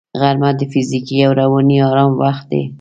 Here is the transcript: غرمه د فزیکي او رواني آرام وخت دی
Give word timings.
غرمه 0.19 0.49
د 0.59 0.61
فزیکي 0.71 1.17
او 1.25 1.31
رواني 1.39 1.77
آرام 1.89 2.11
وخت 2.21 2.45
دی 2.51 2.63